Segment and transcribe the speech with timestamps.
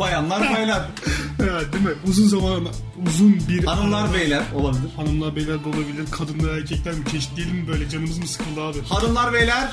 [0.00, 0.82] Bayanlar baylar.
[1.42, 1.90] Evet değil mi?
[2.08, 2.66] Uzun zaman
[3.06, 4.90] uzun bir Hanımlar beyler olabilir.
[4.96, 6.04] Hanımlar beyler de olabilir.
[6.10, 7.88] Kadınlar erkekler mi çeşitleyelim mi böyle?
[7.88, 8.78] Canımız mı sıkıldı abi?
[8.88, 9.68] Hanımlar beyler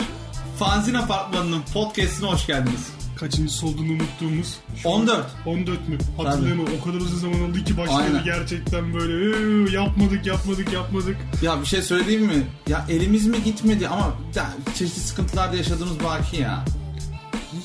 [0.60, 2.88] Fanzin Apartmanı'nın podcastine hoş geldiniz.
[3.20, 4.56] Kaçıncısı olduğunu unuttuğumuz.
[4.84, 5.26] şu an 14.
[5.46, 5.98] 14 mü?
[6.18, 6.66] Hatırlayamam.
[6.82, 8.24] O kadar uzun zaman oldu ki başladı Aynen.
[8.24, 11.18] gerçekten böyle "Ee, yapmadık yapmadık yapmadık.
[11.42, 12.48] Ya bir şey söyleyeyim mi?
[12.70, 16.66] Ya elimiz mi gitmedi ama ya, çeşitli sıkıntılarda yaşadığımız baki ya.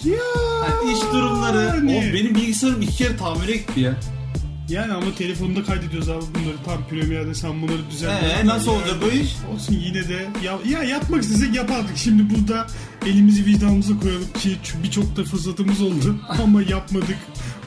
[0.04, 1.62] Ya Yani iş durumları.
[1.76, 1.98] Yani.
[2.10, 3.94] O benim bilgisayarım iki kere tamire gitti ya.
[4.72, 8.28] Yani ama telefonda kaydediyoruz abi bunları tam Premiere'de sen bunları düzenle.
[8.28, 9.30] Ee, nasıl olacak bu iş?
[9.54, 11.96] Olsun yine de ya, ya yapmak istesek yapardık.
[11.96, 12.66] Şimdi burada
[13.06, 17.18] elimizi vicdanımıza koyalım ki birçok da fırsatımız oldu ama yapmadık.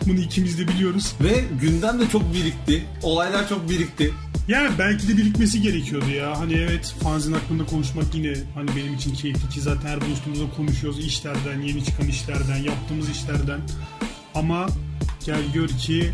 [0.05, 1.13] Bunu ikimiz de biliyoruz.
[1.23, 2.85] Ve gündem de çok birikti.
[3.01, 4.13] Olaylar çok birikti.
[4.47, 6.39] Yani belki de birikmesi gerekiyordu ya.
[6.39, 11.05] Hani evet fanzin hakkında konuşmak yine hani benim için keyifli ki zaten her buluştuğumuzda konuşuyoruz
[11.05, 13.59] işlerden, yeni çıkan işlerden, yaptığımız işlerden.
[14.35, 14.67] Ama
[15.25, 16.11] gel gör ki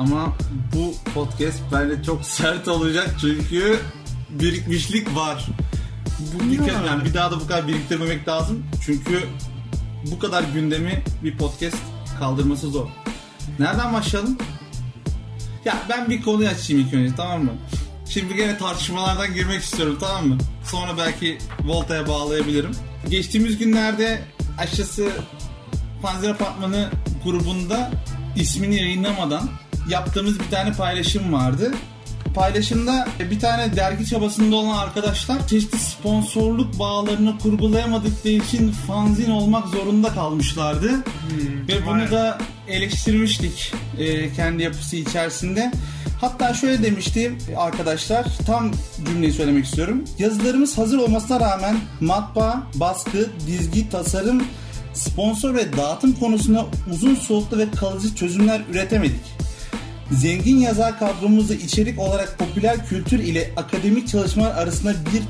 [0.00, 0.36] Ama
[0.74, 3.80] bu podcast bence çok sert olacak çünkü
[4.30, 5.46] birikmişlik var.
[6.34, 8.62] Bu kere- yani bir daha da bu kadar biriktirmemek lazım.
[8.86, 9.20] Çünkü
[10.10, 11.76] bu kadar gündemi bir podcast
[12.18, 12.86] kaldırması zor.
[13.58, 14.38] Nereden başlayalım?
[15.64, 17.52] Ya ben bir konuyu açayım ilk önce tamam mı?
[18.08, 20.38] Şimdi gene tartışmalardan girmek istiyorum tamam mı?
[20.64, 22.70] Sonra belki Volta'ya bağlayabilirim.
[23.08, 24.22] Geçtiğimiz günlerde
[24.58, 25.08] aşısı
[26.02, 26.90] Panzer Apartmanı
[27.24, 27.90] grubunda
[28.36, 29.48] ismini yayınlamadan
[29.88, 31.72] yaptığımız bir tane paylaşım vardı.
[32.34, 40.08] Paylaşımda bir tane dergi çabasında olan arkadaşlar çeşitli sponsorluk bağlarını kurgulayamadıkları için fanzin olmak zorunda
[40.08, 40.90] kalmışlardı.
[41.68, 42.10] Ve bunu vay.
[42.10, 45.72] da eleştirmiştik e, kendi yapısı içerisinde.
[46.20, 48.70] Hatta şöyle demişti arkadaşlar tam
[49.06, 50.04] cümleyi söylemek istiyorum.
[50.18, 54.42] Yazılarımız hazır olmasına rağmen matbaa, baskı, dizgi, tasarım,
[54.94, 59.40] sponsor ve dağıtım konusunda uzun soluklu ve kalıcı çözümler üretemedik.
[60.10, 65.22] Zengin yazar kadromuzu içerik olarak popüler kültür ile akademik çalışmalar arasında bir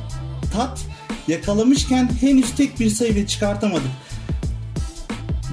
[0.53, 0.81] tat
[1.29, 3.91] yakalamışken henüz tek bir sayı bile çıkartamadık.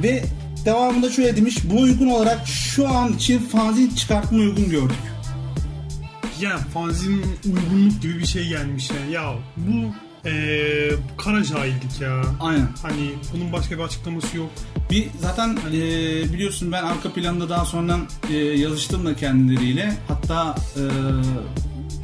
[0.03, 0.23] Ve
[0.65, 1.57] devamında şöyle demiş.
[1.63, 4.97] Buna uygun olarak şu an için fanzin çıkartma uygun gördük.
[6.41, 9.11] ya fanzin uygunluk gibi bir şey gelmiş yani.
[9.11, 9.93] Ya bu
[10.25, 12.21] eee kara cahillik ya.
[12.39, 12.67] Aynen.
[12.81, 14.49] Hani bunun başka bir açıklaması yok.
[14.91, 15.79] Bir zaten e,
[16.33, 19.93] biliyorsun ben arka planda daha sonradan e, yazıştım da kendileriyle.
[20.07, 20.83] Hatta e,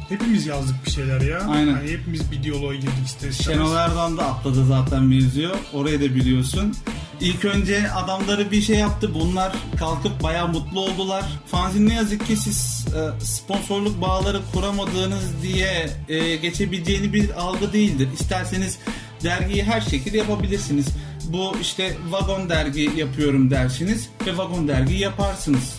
[0.08, 1.40] Hepimiz yazdık bir şeyler ya.
[1.40, 1.74] Aynen.
[1.74, 3.58] Hani hepimiz bir diyaloğa girdik ister istemez.
[3.58, 5.52] Şenol Erdoğan da atladı zaten mevzuyu.
[5.72, 6.74] Orayı da biliyorsun.
[7.20, 9.14] İlk önce adamları bir şey yaptı.
[9.14, 11.24] Bunlar kalkıp bayağı mutlu oldular.
[11.46, 18.08] Fanzin ne yazık ki siz e, sponsorluk bağları kuramadığınız diye e, geçebileceğini bir algı değildir.
[18.20, 18.78] İsterseniz
[19.24, 20.86] dergiyi her şekilde yapabilirsiniz.
[21.28, 25.74] Bu işte vagon dergi yapıyorum dersiniz ve vagon dergi yaparsınız.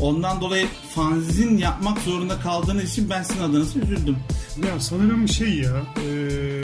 [0.00, 4.16] Ondan dolayı fanzin yapmak zorunda kaldığınız için ben sizin adınıza üzüldüm.
[4.66, 5.72] Ya sanırım şey ya.
[5.96, 6.62] eee,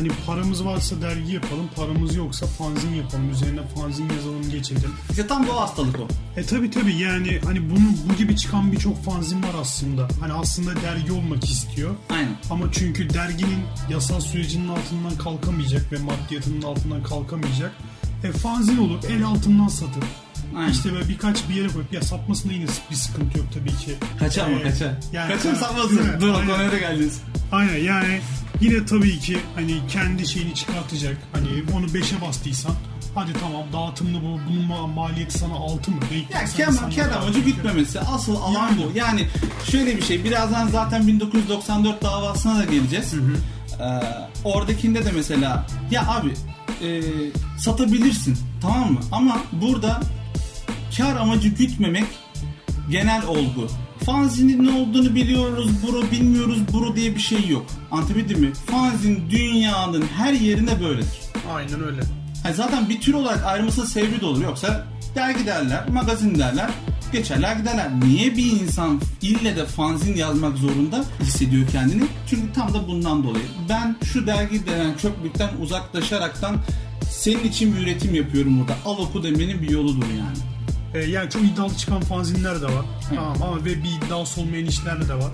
[0.00, 3.30] hani paramız varsa dergi yapalım, paramız yoksa fanzin yapalım.
[3.30, 4.90] Üzerine fanzin yazalım geçelim.
[5.10, 6.08] İşte tam bu hastalık o.
[6.40, 10.08] E tabi tabi yani hani bunun bu gibi çıkan birçok fanzin var aslında.
[10.20, 11.94] Hani aslında dergi olmak istiyor.
[12.10, 12.36] Aynen.
[12.50, 13.58] Ama çünkü derginin
[13.90, 17.72] yasal sürecinin altından kalkamayacak ve maddiyatının altından kalkamayacak.
[18.24, 20.04] E fanzin olup el altından satıp
[20.56, 20.72] Aynen.
[20.72, 23.94] işte böyle birkaç bir yere koyup ya satmasında yine bir sıkıntı yok tabii ki.
[24.18, 24.98] Kaça ama Ee, kaça.
[25.12, 25.94] yani- satmasın.
[25.94, 26.20] mi?
[26.20, 27.20] Dur o konuya da geleceğiz.
[27.52, 28.20] Aynen yani
[28.60, 31.16] yine tabii ki hani kendi şeyini çıkartacak.
[31.32, 32.72] Hani onu 5'e bastıysan
[33.14, 36.00] hadi tamam dağıtımlı bu bunun ma- maliyeti sana 6 mı?
[36.10, 38.00] Denk Ya kar, kar amacı çok gütmemesi.
[38.00, 38.76] Asıl alan Yani.
[38.94, 38.98] bu.
[38.98, 39.26] Yani
[39.70, 40.24] şöyle bir şey.
[40.24, 43.14] Birazdan zaten 1994 davasına da geleceğiz.
[43.14, 44.00] Ee,
[44.44, 46.34] oradakinde de mesela ya abi
[46.86, 47.00] e,
[47.58, 49.00] satabilirsin tamam mı?
[49.12, 50.00] Ama burada
[50.96, 52.04] kar amacı gütmemek
[52.90, 53.66] genel olgu.
[54.06, 57.66] Fanzinin ne olduğunu biliyoruz, buru bilmiyoruz, buru diye bir şey yok.
[57.90, 58.52] Anlatabildim mi?
[58.66, 61.20] Fanzin dünyanın her yerinde böyledir.
[61.54, 62.00] Aynen öyle.
[62.44, 64.42] Yani zaten bir tür olarak ayrılmasının sebebi de olur.
[64.44, 66.70] Yoksa dergi derler, magazin derler,
[67.12, 67.88] geçerler giderler.
[68.04, 72.04] Niye bir insan ille de fanzin yazmak zorunda hissediyor kendini?
[72.30, 73.44] Çünkü tam da bundan dolayı.
[73.68, 76.56] Ben şu dergi denen çöplükten uzaklaşaraktan
[77.10, 78.76] senin için bir üretim yapıyorum burada.
[78.84, 80.49] Al oku demenin bir yoludur yani.
[80.94, 82.84] Ee, yani çok iddialı çıkan fanzinler de var.
[83.08, 85.30] Tamam ama ve bir iddiası olmayan işler de var.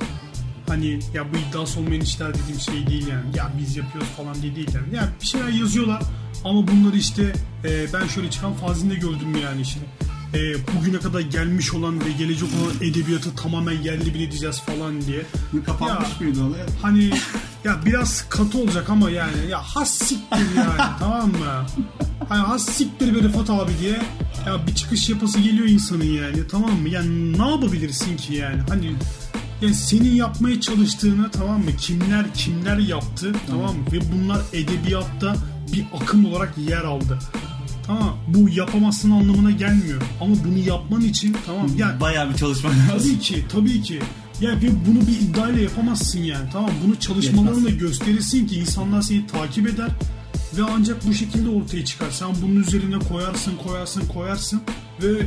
[0.69, 3.37] Hani ya bu iddiası olmayan işler dediğim şey değil yani.
[3.37, 4.94] Ya biz yapıyoruz falan diye değil yani.
[4.97, 6.03] Ya bir şeyler yazıyorlar
[6.44, 7.32] ama bunları işte
[7.64, 9.81] e, ben şöyle çıkan fanzinde gördüm yani işte.
[10.35, 10.38] E,
[10.76, 15.23] bugüne kadar gelmiş olan ve gelecek olan edebiyatı tamamen yerli bir edeceğiz falan diye.
[15.67, 16.26] Kapanmış Ya.
[16.26, 16.61] mıydı olay?
[16.82, 17.11] Hani
[17.66, 21.66] ya biraz katı olacak ama yani ya has siktir yani tamam mı?
[22.28, 23.98] Hani has siktir be Rıfat abi diye
[24.46, 26.88] ya bir çıkış yapası geliyor insanın yani tamam mı?
[26.88, 28.60] Yani ne yapabilirsin ki yani?
[28.68, 28.92] Hani
[29.62, 31.76] yani senin yapmaya çalıştığını tamam mı?
[31.80, 33.84] Kimler kimler yaptı tamam mı?
[33.92, 35.36] Ve bunlar edebiyatta
[35.72, 37.19] bir akım olarak yer aldı.
[37.86, 40.02] Tamam bu yapamazsın anlamına gelmiyor.
[40.20, 42.98] Ama bunu yapman için tamam yani Bayağı bir çalışman lazım.
[42.98, 44.00] Tabii ki, tabii ki.
[44.40, 46.50] Ya ve bunu bir iddiayla yapamazsın yani.
[46.52, 49.88] Tamam bunu çalışmalarınla gösterirsin ki insanlar seni takip eder
[50.58, 52.10] ve ancak bu şekilde ortaya çıkar.
[52.10, 54.60] Sen bunun üzerine koyarsın, koyarsın, koyarsın
[55.02, 55.26] ve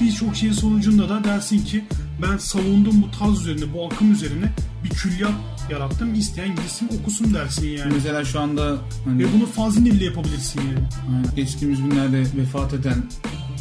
[0.00, 1.84] birçok şeyin sonucunda da dersin ki
[2.22, 4.52] ben savunduğum bu tarz üzerine, bu akım üzerine
[4.84, 5.32] bir külliyat
[5.70, 6.14] yarattım.
[6.14, 7.92] İsteyen gitsin okusun dersin yani.
[7.94, 10.88] Mesela şu anda hani Ve bunu fanzin ile yapabilirsin yani.
[11.08, 11.34] Aynen.
[11.36, 13.02] Geçtiğimiz günlerde vefat eden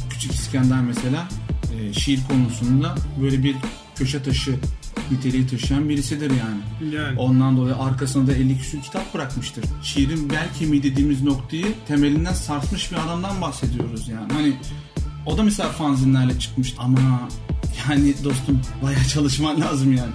[0.10, 1.28] Küçük İskender mesela
[1.80, 3.56] e, şiir konusunda böyle bir
[3.96, 4.56] köşe taşı
[5.12, 6.94] niteliği taşıyan birisidir yani.
[6.96, 7.20] Yani.
[7.20, 9.66] Ondan dolayı arkasında da 50 küsur kitap bırakmıştır.
[9.84, 14.34] Şiirin bel kemiği dediğimiz noktayı temelinden sarsmış bir adamdan bahsediyoruz yani.
[14.34, 14.54] Hani
[15.26, 17.30] o da mesela fanzinlerle çıkmış ama
[17.90, 20.14] yani dostum bayağı çalışman lazım yani.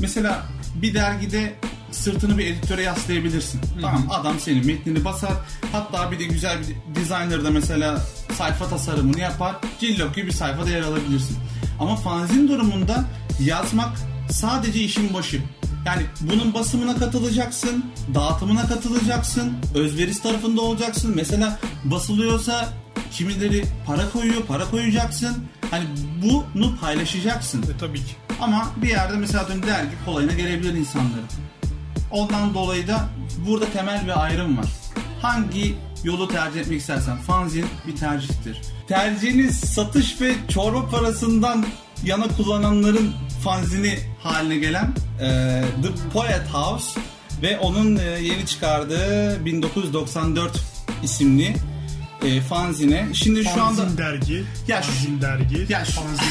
[0.00, 0.46] Mesela
[0.82, 1.54] bir dergide
[1.90, 3.60] sırtını bir editöre yaslayabilirsin.
[3.80, 5.32] Tamam adam senin metnini basar.
[5.72, 8.00] Hatta bir de güzel bir designer da mesela
[8.38, 9.56] sayfa tasarımını yapar.
[9.80, 11.36] Cillok gibi bir sayfada yer alabilirsin.
[11.80, 13.04] Ama fanzin durumunda
[13.40, 13.98] yazmak
[14.30, 15.42] sadece işin başı.
[15.86, 17.84] Yani bunun basımına katılacaksın,
[18.14, 21.12] dağıtımına katılacaksın, özverisi tarafında olacaksın.
[21.16, 22.68] Mesela basılıyorsa
[23.12, 25.36] kimileri para koyuyor, para koyacaksın.
[25.70, 25.84] Hani
[26.22, 27.62] bunu paylaşacaksın.
[27.62, 28.16] E, tabii ki.
[28.40, 31.24] Ama bir yerde mesela dün dergi kolayına gelebilir insanların.
[32.10, 33.08] Ondan dolayı da
[33.48, 34.66] burada temel bir ayrım var.
[35.22, 38.60] Hangi yolu tercih etmek istersen fanzin bir tercihtir.
[38.88, 41.66] Tercihiniz satış ve çorba parasından
[42.04, 43.12] yana kullananların
[43.44, 45.26] fanzini haline gelen e,
[45.82, 47.00] The Poet House
[47.42, 50.60] ve onun e, yeni çıkardığı 1994
[51.02, 51.54] isimli
[52.24, 53.08] e, fanzine.
[53.14, 54.44] Şimdi şu anda Fanzin dergi.
[54.68, 55.66] Ya fanzin dergi.
[55.72, 56.26] Ya şu- fanzin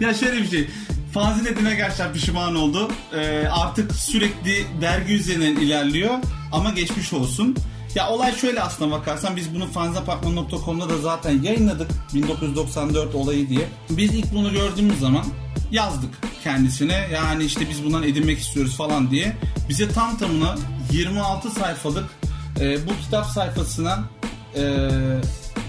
[0.00, 0.68] ya şöyle bir şey.
[1.14, 2.90] Fanzin dediğine gerçekten pişman oldu.
[3.14, 6.14] Ee, artık sürekli dergi üzerinden ilerliyor
[6.52, 7.56] ama geçmiş olsun.
[7.94, 13.68] Ya olay şöyle aslına bakarsan biz bunu fanzapartman.com'da da zaten yayınladık 1994 olayı diye.
[13.90, 15.24] Biz ilk bunu gördüğümüz zaman
[15.70, 16.10] yazdık
[16.44, 19.36] kendisine yani işte biz bundan edinmek istiyoruz falan diye.
[19.68, 20.54] Bize tam tamına
[20.92, 22.10] 26 sayfalık
[22.60, 24.04] e, bu kitap sayfasına
[24.56, 24.62] e,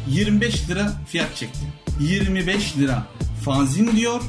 [0.08, 1.60] 25 lira fiyat çekti.
[2.00, 3.04] 25 lira
[3.46, 4.22] fanzin diyor.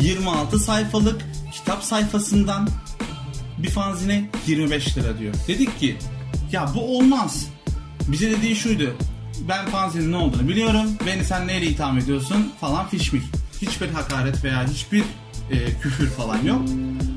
[0.00, 2.68] 26 sayfalık kitap sayfasından
[3.58, 5.34] bir fanzine 25 lira diyor.
[5.48, 5.96] Dedik ki
[6.52, 7.46] ya bu olmaz.
[8.08, 8.96] Bize dediği şuydu.
[9.48, 10.86] Ben fanzinin ne olduğunu biliyorum.
[11.06, 13.22] Beni sen neyle itham ediyorsun falan fişmik.
[13.62, 15.04] Hiçbir hakaret veya hiçbir
[15.50, 16.62] e, küfür falan yok.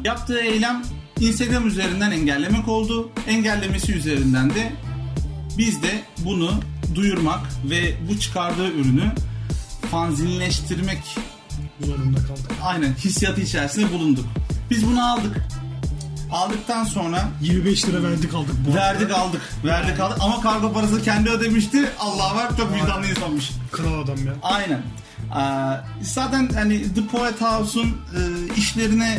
[0.06, 0.82] Yaptığı eylem
[1.20, 3.10] Instagram üzerinden engellemek oldu.
[3.28, 4.72] Engellemesi üzerinden de
[5.58, 6.52] biz de bunu
[6.96, 7.40] duyurmak
[7.70, 9.12] ve bu çıkardığı ürünü
[9.92, 11.00] fanzinleştirmek
[11.82, 12.52] Zorunda kaldık.
[12.64, 14.26] aynen hissiyatı içerisinde bulunduk.
[14.70, 15.38] Biz bunu aldık.
[16.34, 18.82] Aldıktan sonra 25 lira verdik aldık bu arada.
[18.82, 19.42] verdik aldık.
[19.64, 21.90] Verdik aldık ama kargo parasını kendi ödemişti.
[22.00, 23.52] Allah var çok vicdanlı insanmış.
[23.72, 24.34] Kral adam ya.
[24.42, 24.82] Aynen.
[25.38, 28.22] Ee, zaten hani The Poet House'un e,
[28.58, 29.18] işlerine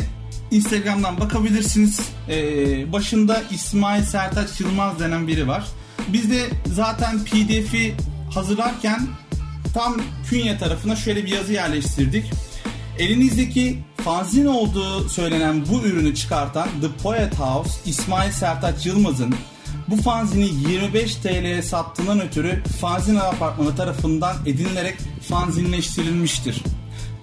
[0.51, 1.99] Instagram'dan bakabilirsiniz.
[2.29, 5.63] Ee, başında İsmail Sertaç Yılmaz denen biri var.
[6.07, 7.95] Biz de zaten PDF'i
[8.33, 9.07] hazırlarken
[9.73, 9.97] tam
[10.29, 12.31] künye tarafına şöyle bir yazı yerleştirdik.
[12.99, 19.35] Elinizdeki fanzin olduğu söylenen bu ürünü çıkartan The Poet House İsmail Sertaç Yılmaz'ın
[19.87, 24.97] bu fanzini 25 TL'ye sattığından ötürü fanzin apartmanı tarafından edinilerek
[25.29, 26.63] fanzinleştirilmiştir.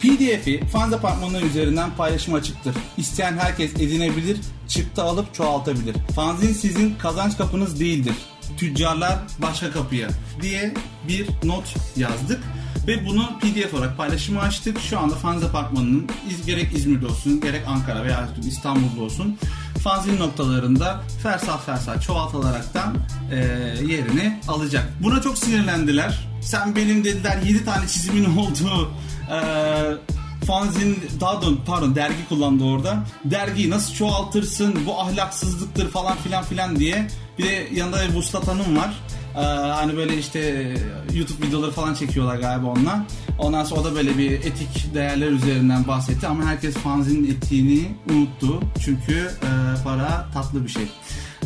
[0.00, 2.74] PDF'i fanz apartmanı üzerinden paylaşım açıktır.
[2.96, 5.96] İsteyen herkes edinebilir, çıktı alıp çoğaltabilir.
[6.14, 8.14] Fanzin sizin kazanç kapınız değildir.
[8.56, 10.08] Tüccarlar başka kapıya
[10.42, 10.74] diye
[11.08, 12.40] bir not yazdık.
[12.86, 14.80] Ve bunu PDF olarak paylaşımı açtık.
[14.80, 16.06] Şu anda Fanz Apartmanı'nın
[16.46, 19.38] gerek İzmir'de olsun gerek Ankara veya İstanbul'da olsun
[19.82, 22.96] fanzin noktalarında fersah fersah çoğaltılaraktan
[23.32, 23.36] e,
[23.86, 24.88] yerini alacak.
[25.00, 26.28] Buna çok sinirlendiler.
[26.42, 28.90] Sen benim dediler 7 tane çizimin olduğu
[29.32, 29.38] e,
[30.46, 33.04] fanzin daha doğrusu pardon dergi kullandı orada.
[33.24, 37.08] Dergiyi nasıl çoğaltırsın bu ahlaksızlıktır falan filan filan diye.
[37.38, 38.94] Bir de yanında bir Vuslat Hanım var.
[39.36, 40.72] Ee, hani böyle işte
[41.14, 43.06] YouTube videoları falan çekiyorlar galiba onunla.
[43.38, 48.60] Ondan sonra o da böyle bir etik değerler üzerinden bahsetti ama herkes fanzinin etiğini unuttu.
[48.84, 50.88] Çünkü e, para tatlı bir şey.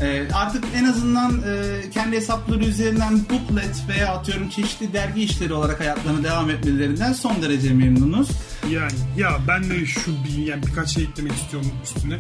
[0.01, 5.81] E, artık en azından e, kendi hesapları üzerinden booklet veya atıyorum çeşitli dergi işleri olarak
[5.81, 8.29] hayatlarına devam etmelerinden son derece memnunuz.
[8.71, 12.19] Yani ya ben de şu bir, yani birkaç şey eklemek istiyorum üstüne.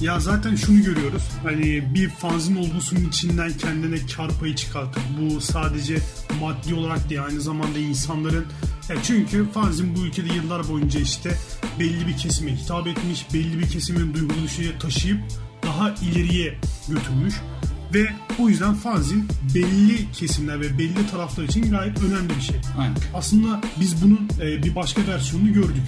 [0.00, 1.22] Ya zaten şunu görüyoruz.
[1.42, 5.98] Hani bir fanzin olgusunun içinden kendine kar payı çıkartıp bu sadece
[6.40, 8.46] maddi olarak değil aynı zamanda insanların
[8.88, 11.34] ya çünkü fanzin bu ülkede yıllar boyunca işte
[11.78, 14.34] belli bir kesime hitap etmiş, belli bir kesimin duygu
[14.80, 15.18] taşıyıp
[15.62, 17.34] daha ileriye götürmüş
[17.94, 22.56] ve o yüzden fanzin belli kesimler ve belli taraflar için gayet önemli bir şey.
[22.78, 22.96] Aynen.
[23.14, 25.82] Aslında biz bunun e, bir başka versiyonunu gördük.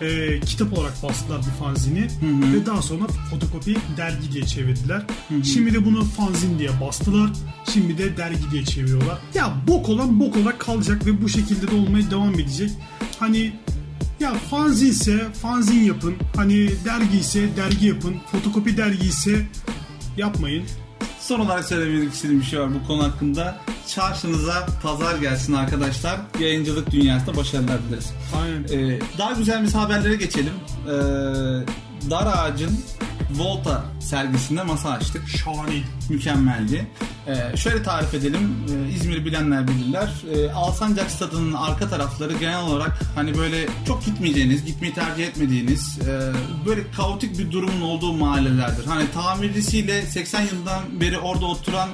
[0.00, 2.08] E, kitap olarak bastılar bir fanzini
[2.54, 5.02] ve daha sonra fotokopi dergi diye çevirdiler.
[5.44, 7.30] Şimdi de bunu fanzin diye bastılar.
[7.72, 9.18] Şimdi de dergi diye çeviriyorlar.
[9.34, 12.70] Ya bok olan bok olarak kalacak ve bu şekilde de olmaya devam edecek.
[13.18, 13.52] Hani
[14.20, 16.14] ya fanzin ise fanzin yapın.
[16.36, 18.16] Hani dergi ise dergi yapın.
[18.32, 19.46] Fotokopi dergi ise
[20.16, 20.64] yapmayın.
[21.22, 23.58] Son olarak söylemek istediğim bir şey var bu konu hakkında.
[23.88, 26.20] Çarşınıza pazar gelsin arkadaşlar.
[26.40, 28.12] Yayıncılık dünyasında başarılar dileriz.
[28.42, 28.92] Aynen.
[28.94, 30.52] Ee, daha güzel biz haberlere geçelim.
[30.86, 30.92] Ee,
[32.10, 32.84] Dar Ağacın
[33.38, 35.28] Volta sergisinde masa açtık.
[35.28, 35.86] Şahaneydi.
[36.08, 36.86] Mükemmeldi.
[37.26, 38.56] Ee, şöyle tarif edelim.
[38.68, 40.12] Ee, İzmir'i bilenler bilirler.
[40.34, 46.32] Ee, Alsancak stadının arka tarafları genel olarak hani böyle çok gitmeyeceğiniz, gitmeyi tercih etmediğiniz e,
[46.66, 48.86] böyle kaotik bir durumun olduğu mahallelerdir.
[48.86, 51.88] Hani tamircisiyle 80 yıldan beri orada oturan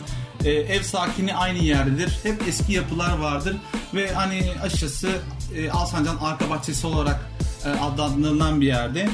[0.45, 2.19] e, ev sakini aynı yerdedir.
[2.23, 3.57] Hep eski yapılar vardır
[3.95, 5.09] ve hani açıkçası
[5.57, 7.31] e, Alsancak'ın arka bahçesi olarak
[7.65, 9.09] e, adlandırılan bir yerde.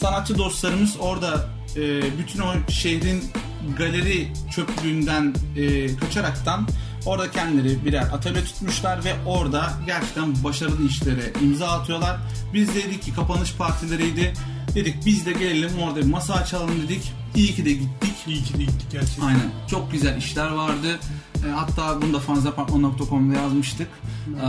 [0.00, 3.24] Sanatçı dostlarımız orada e, bütün o şehrin
[3.78, 6.68] galeri çöplüğünden e, kaçaraktan
[7.06, 12.16] orada kendileri birer atölye tutmuşlar ve orada gerçekten başarılı işlere imza atıyorlar.
[12.54, 14.32] Biz de dedik ki kapanış partileriydi.
[14.74, 17.12] Dedik biz de gelelim orada bir masa açalım dedik.
[17.34, 18.14] İyi ki de gittik.
[18.26, 19.26] İyi ki de gittik gerçekten.
[19.26, 19.50] Aynen.
[19.70, 20.98] Çok güzel işler vardı.
[21.46, 23.88] E, hatta bunu da fanzapartman.com'da yazmıştık.
[24.42, 24.46] Ee,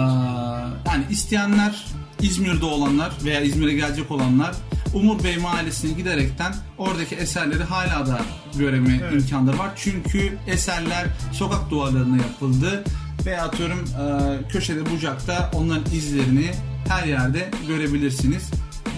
[0.88, 1.86] yani isteyenler
[2.22, 4.56] İzmir'de olanlar veya İzmir'e gelecek olanlar
[4.98, 8.20] Umur Bey Mahallesi'ne giderekten oradaki eserleri hala da
[8.58, 9.14] göreme Evet.
[9.14, 9.70] imkanları var.
[9.76, 12.84] Çünkü eserler sokak duvarlarına yapıldı
[13.26, 16.52] ve atıyorum e, köşede bucakta onların izlerini
[16.90, 18.50] her yerde görebilirsiniz.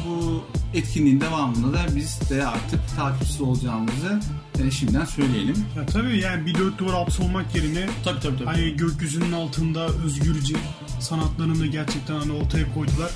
[0.08, 4.20] Bu etkinliğin devamında da biz de artık takipçisi olacağımızı
[4.68, 5.56] e, şimdiden söyleyelim.
[5.78, 8.46] Ya tabii yani bir dört duvar hapsolmak yerine Tabii tabii tabii.
[8.46, 10.56] hani gökyüzünün altında özgürce
[11.00, 13.12] sanatlarını gerçekten hani ortaya koydular.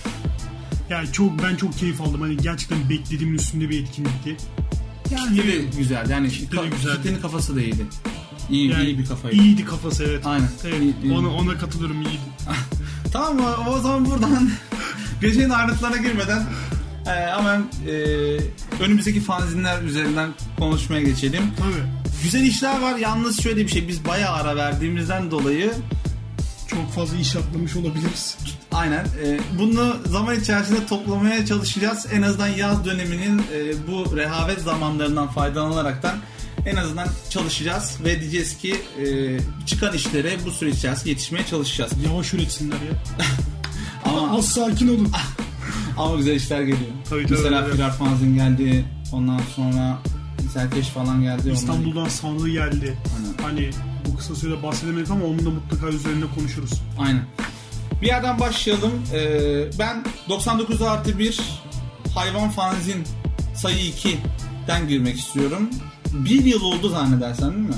[0.90, 2.22] Yani çok ben çok keyif aldım.
[2.22, 4.38] Hani gerçekten beklediğimin üstünde bir etkinlikti.
[5.12, 6.10] Yani Kitle de güzel.
[6.10, 6.96] Yani Kitle ka- güzeldi.
[6.98, 7.86] kitlenin kafası da iyiydi.
[8.50, 9.36] İyi, yani iyi bir kafaydı.
[9.36, 10.26] İyiydi kafası evet.
[10.26, 10.48] Aynen.
[10.64, 11.14] Evet, İyi- iyi.
[11.14, 12.20] ona, ona katılıyorum iyiydi.
[13.14, 13.56] Tamam mı?
[13.70, 14.50] O zaman buradan
[15.22, 16.46] gecenin ayrıntılarına girmeden
[17.08, 17.94] e, hemen e,
[18.84, 21.44] önümüzdeki fanzinler üzerinden konuşmaya geçelim.
[21.58, 22.14] Tabii.
[22.24, 22.96] Güzel işler var.
[22.98, 23.88] Yalnız şöyle bir şey.
[23.88, 25.74] Biz bayağı ara verdiğimizden dolayı
[26.68, 28.38] Çok fazla iş atlamış olabiliriz.
[28.74, 29.06] Aynen.
[29.06, 32.08] E, bunu zaman içerisinde toplamaya çalışacağız.
[32.14, 36.16] En azından yaz döneminin e, bu rehavet zamanlarından faydalanaraktan
[36.66, 38.76] en azından çalışacağız ve diyeceğiz ki
[39.06, 41.92] e, çıkan işlere bu süre içerisinde yetişmeye çalışacağız.
[42.06, 43.26] Yavaş üretsinler ya.
[44.06, 45.12] Ama Az sakin olun.
[45.98, 46.92] ama güzel işler geliyor.
[47.10, 47.66] Tabii, tabii, Mesela.
[47.66, 48.86] Firar Fanzin geldi.
[49.14, 49.98] Ondan sonra
[50.54, 51.52] Serkeş falan geldi.
[51.52, 52.98] İstanbul'dan sandığı geldi.
[53.18, 53.38] Aynen.
[53.44, 53.70] Hani
[54.06, 56.72] bu kısa sürede bahsedemedik ama onun da mutlaka üzerinde konuşuruz.
[57.00, 57.24] Aynen.
[58.04, 58.92] Bir yerden başlayalım.
[59.14, 61.40] Ee, ben 99 artı 1
[62.16, 63.04] hayvan fanzin
[63.56, 65.70] sayı 2'den girmek istiyorum.
[66.14, 67.76] Bir yıl oldu zannedersen değil mi?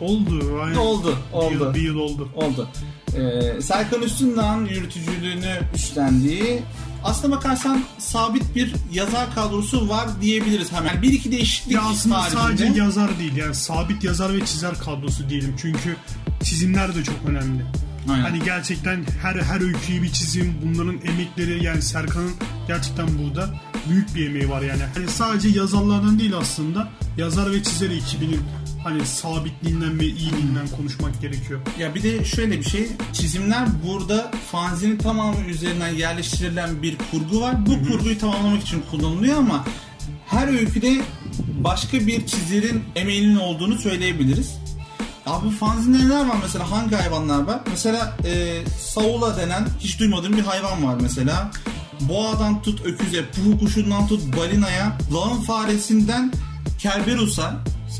[0.00, 0.60] Oldu.
[0.64, 0.76] Aynen.
[0.76, 1.74] Oldu, Bir yıl, oldu.
[1.74, 2.28] bir yıl oldu.
[2.34, 2.68] Oldu.
[3.16, 6.62] Ee, Serkan Üstündağ'ın yürütücülüğünü üstlendiği
[7.04, 11.02] aslına bakarsan sabit bir yazar kadrosu var diyebiliriz hemen.
[11.02, 15.56] Bir iki değişiklik Ya aslında sadece yazar değil yani sabit yazar ve çizer kadrosu diyelim
[15.62, 15.96] çünkü
[16.44, 17.62] çizimler de çok önemli.
[18.08, 18.22] Aynen.
[18.22, 22.32] Hani gerçekten her her öyküyü bir çizim bunların emekleri yani Serkan'ın
[22.68, 23.54] gerçekten burada
[23.90, 24.82] büyük bir emeği var yani.
[24.94, 28.40] Hani sadece yazarlardan değil aslında yazar ve çizer ekibinin
[28.84, 31.60] hani sabitliğinden ve iyiliğinden konuşmak gerekiyor.
[31.78, 37.66] Ya bir de şöyle bir şey, çizimler burada fanzinin tamamı üzerinden yerleştirilen bir kurgu var.
[37.66, 39.64] Bu kurguyu tamamlamak için kullanılıyor ama
[40.26, 41.02] her öyküde
[41.64, 44.61] başka bir çizerin emeğinin olduğunu söyleyebiliriz.
[45.26, 46.70] Abi fanzinde neler var mesela?
[46.70, 47.60] Hangi hayvanlar var?
[47.70, 51.50] Mesela e, Saula denen hiç duymadığım bir hayvan var mesela.
[52.00, 56.32] Boğadan tut öküze, puhu kuşundan tut balinaya, lağım faresinden
[56.78, 57.54] Kerberus'a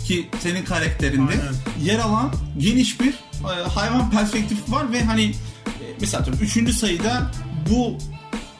[0.07, 1.55] ki senin karakterinde Aynen.
[1.93, 5.25] yer alan geniş bir e, hayvan perspektifi var ve hani
[5.67, 6.75] e, mesela 3.
[6.75, 7.31] sayıda
[7.71, 7.99] bu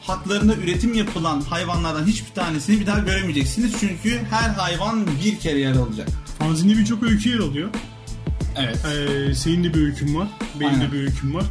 [0.01, 3.73] haklarında üretim yapılan hayvanlardan hiçbir tanesini bir daha göremeyeceksiniz.
[3.79, 6.07] Çünkü her hayvan bir kere yer alacak.
[6.39, 7.69] Fanzinde birçok öykü yer alıyor.
[8.55, 8.77] Evet.
[8.85, 10.27] Ee, senin de bir öykün var.
[10.59, 10.87] Benim Aynen.
[10.87, 11.43] de bir öyküm var.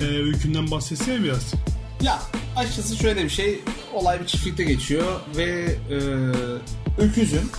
[0.00, 1.54] Ee, öykünden bahsetsene biraz.
[2.02, 2.18] Ya
[2.56, 3.60] açıkçası şöyle bir şey
[3.94, 5.96] olay bir çiftlikte geçiyor ve e,
[7.02, 7.50] öküzün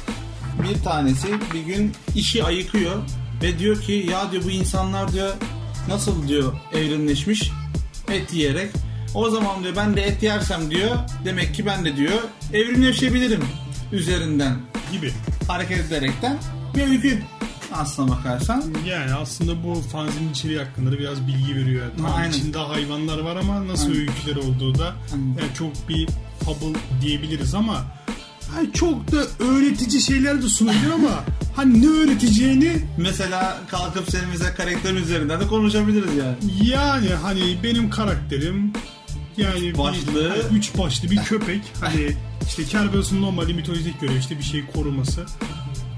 [0.63, 2.96] bir tanesi bir gün işi ayıkıyor
[3.44, 5.34] ve diyor ki ya diyor bu insanlar diyor
[5.88, 7.51] nasıl diyor evrimleşmiş
[8.12, 8.72] et yiyerek.
[9.15, 12.20] O zaman diyor ben de et yersem diyor demek ki ben de diyor
[12.53, 13.44] evrimleşebilirim
[13.91, 14.56] üzerinden
[14.91, 15.13] Gibi.
[15.48, 16.38] hareket ederekten
[16.75, 17.22] bir öykü
[17.74, 18.63] aslına bakarsan.
[18.88, 21.86] Yani aslında bu fanzinin içeriği hakkında da biraz bilgi veriyor.
[21.97, 22.29] Tamam Aynen.
[22.31, 24.00] içinde hayvanlar var ama nasıl Aynen.
[24.00, 26.07] öyküler olduğu da yani çok bir
[26.45, 27.86] fable diyebiliriz ama
[28.55, 31.24] hani çok da öğretici şeyler de sunabilir ama
[31.55, 36.36] hani ne öğreteceğini Mesela kalkıp senin mesela karakterin üzerinden de konuşabiliriz yani.
[36.69, 38.74] yani hani benim karakterim
[39.38, 40.15] yani Başlı.
[40.15, 42.12] bir, hani üç başlı bir köpek hani
[42.47, 45.25] işte Kerberos'un normali mitolojik görüyor işte bir şey koruması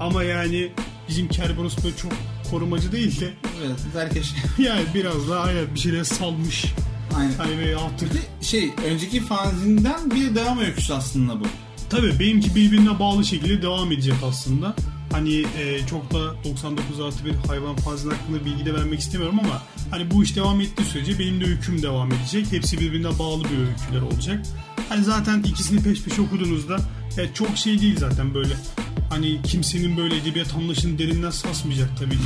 [0.00, 0.72] ama yani
[1.10, 2.12] bizim Kerberos böyle çok
[2.50, 3.30] korumacı değil de
[3.66, 6.64] Evet, herkes yani biraz daha hayat bir şeyler salmış
[7.16, 7.32] Aynen.
[7.38, 11.44] hani Bir de şey önceki fanzinden bir devam öyküsü aslında bu.
[11.90, 14.74] Tabii benimki birbirine bağlı şekilde devam edecek aslında.
[15.12, 19.62] Hani e, çok da 99 artı bir hayvan fazla hakkında bilgi de vermek istemiyorum ama
[19.90, 22.46] hani bu iş devam ettiği sürece benim de öyküm devam edecek.
[22.52, 24.46] Hepsi birbirine bağlı bir öyküler olacak.
[24.88, 26.78] Hani zaten ikisini peş peşe okuduğunuzda
[27.16, 28.54] ya çok şey değil zaten böyle.
[29.10, 32.22] Hani kimsenin böyle edebiyat anlayışını derinden sarsmayacak tabii ki.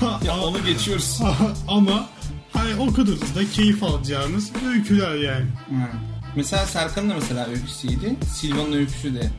[0.26, 1.20] Ya onu geçiyoruz.
[1.68, 2.08] ama
[2.52, 5.46] hani okudığunuzda keyif alacağınız öyküler yani.
[5.70, 5.90] Ha.
[6.36, 8.16] Mesela Serkan'ın da mesela öyküsüydü.
[8.34, 9.30] Silva'nın öyküsü de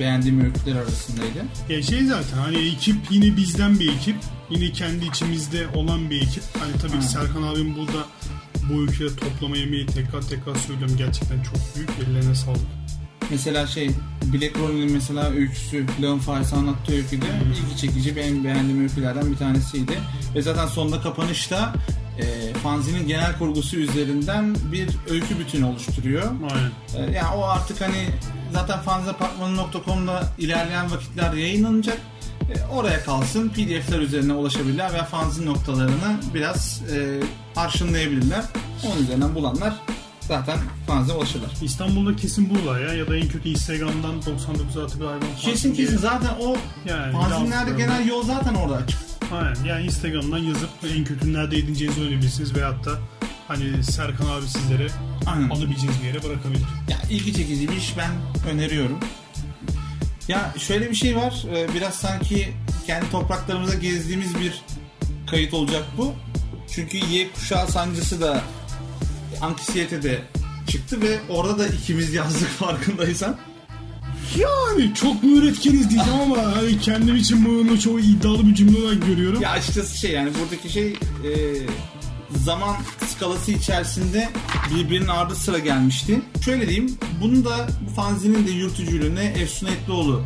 [0.00, 1.44] beğendiğim öyküler arasındaydı.
[1.68, 4.16] Ya şey zaten hani ekip yine bizden bir ekip.
[4.50, 6.42] Yine kendi içimizde olan bir ekip.
[6.60, 7.06] Hani tabii ki.
[7.06, 8.06] Serkan abim burada
[8.70, 10.96] bu ülkede toplama yemeği tekrar tekrar söylüyorum.
[10.96, 11.90] Gerçekten çok büyük.
[11.90, 12.60] Ellerine sağlık.
[13.30, 13.90] Mesela şey
[14.32, 19.98] Black Roll'un mesela öyküsü Leon Faris'e anlattığı öyküde ilgi çekici benim beğendiğim öykülerden bir tanesiydi.
[20.34, 21.72] Ve zaten sonunda kapanışta
[22.18, 26.22] e, fanzinin genel kurgusu üzerinden bir öykü bütünü oluşturuyor.
[26.22, 27.08] Aynen.
[27.08, 28.08] E, yani o artık hani
[28.52, 31.98] zaten fanzinepartmanı.com'da ilerleyen vakitler yayınlanacak.
[32.54, 37.20] E, oraya kalsın pdf'ler üzerine ulaşabilirler ve fanzin noktalarını biraz e,
[37.56, 38.44] arşınlayabilirler.
[38.86, 39.74] Onun üzerinden bulanlar
[40.28, 41.50] zaten fanzine ulaşırlar.
[41.62, 42.94] İstanbul'da kesin bulurlar ya.
[42.94, 45.86] Ya da en kötü Instagram'dan 99 artı bir hayvan Kesin diye.
[45.86, 46.56] kesin zaten o
[46.88, 48.98] Yani fanzinlerde genel yol zaten orada açık.
[49.32, 49.64] Aynen.
[49.64, 52.54] Yani Instagram'dan yazıp en kötü nerede edineceğinizi öğrenebilirsiniz.
[52.56, 52.90] Veyahut da
[53.48, 54.86] hani Serkan abi sizlere
[55.26, 55.48] Aynen.
[55.50, 56.64] alabileceğiniz bir yere bırakabilir.
[56.88, 58.10] Ya ilgi çekici bir iş ben
[58.52, 58.98] öneriyorum.
[60.28, 61.44] Ya şöyle bir şey var.
[61.56, 62.52] e, Biraz sanki
[62.86, 64.62] kendi topraklarımıza gezdiğimiz bir
[65.30, 66.12] kayıt olacak bu.
[66.74, 68.42] Çünkü Y kuşağı sancısı da
[69.44, 70.22] anksiyetede
[70.68, 73.36] çıktı ve orada da ikimiz yazdık farkındaysan.
[74.38, 79.06] Yani çok mu üretkeniz diyeceğim ama hani kendim için bunu çok iddialı bir cümle olarak
[79.06, 79.42] görüyorum.
[79.42, 81.32] Ya açıkçası şey yani buradaki şey e,
[82.36, 82.76] zaman
[83.06, 84.28] skalası içerisinde
[84.74, 86.20] birbirinin ardı sıra gelmişti.
[86.44, 90.22] Şöyle diyeyim bunu da bu fanzinin de yürütücülüğünü Efsun Etlioğlu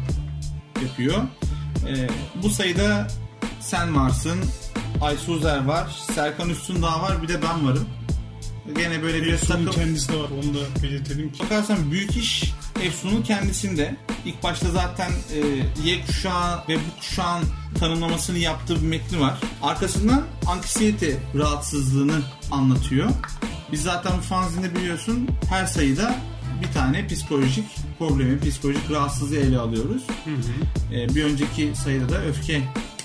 [0.82, 1.22] yapıyor.
[1.88, 2.08] E,
[2.42, 3.08] bu sayıda
[3.60, 4.38] sen varsın,
[5.00, 7.88] Aysu Uzer var, Serkan Üstündağ var bir de ben varım.
[8.76, 11.44] Gene böyle bir Efsun'un takım kendisi de var onu da belirtelim ki.
[11.44, 12.52] bakarsan büyük iş
[12.82, 13.96] Efsun'un kendisinde.
[14.24, 15.38] İlk başta zaten e,
[15.88, 17.44] Y kuşağı ve bu kuşağın
[17.78, 19.38] tanımlamasını yaptığı bir metni var.
[19.62, 23.10] Arkasından anksiyete rahatsızlığını anlatıyor.
[23.72, 26.16] Biz zaten bu fanzinde biliyorsun her sayıda
[26.62, 27.64] bir tane psikolojik
[27.98, 30.02] problemi, psikolojik rahatsızlığı ele alıyoruz.
[30.92, 32.62] E, bir önceki sayıda da öfke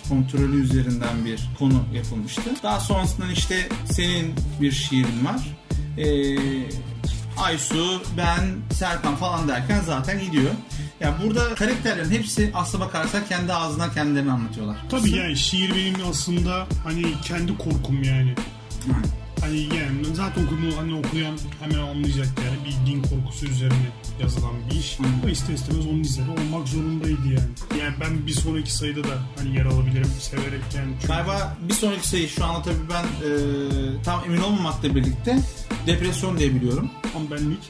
[0.10, 2.42] kontrolü üzerinden bir konu yapılmıştı.
[2.64, 5.42] Daha sonrasından işte senin bir şiirin var.
[5.98, 6.38] E,
[7.38, 10.52] Aysu, ben, Serkan falan derken zaten gidiyor.
[11.00, 14.78] Yani burada karakterlerin hepsi aslına bakarsak kendi ağzından kendilerini anlatıyorlar.
[14.90, 18.36] Tabii yani şiir benim aslında hani kendi korkum yani.
[19.44, 23.90] Hani yani zaten okuduğunu hani okuyan hemen anlayacak yani bir din korkusu üzerine
[24.22, 25.00] yazılan bir iş.
[25.00, 25.04] Hı.
[25.22, 27.82] Ama ister istemez onun izleri olmak zorundaydı yani.
[27.82, 30.94] Yani ben bir sonraki sayıda da hani yer alabilirim severek yani.
[31.02, 33.30] Çünkü Galiba bir sonraki sayı şu anda tabii ben e,
[34.04, 35.40] tam emin olmamakla birlikte
[35.88, 36.90] depresyon diye biliyorum.
[37.14, 37.70] tam benlik